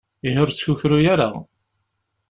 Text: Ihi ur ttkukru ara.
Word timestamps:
Ihi 0.27 0.39
ur 0.43 0.49
ttkukru 0.51 0.97
ara. 1.13 1.29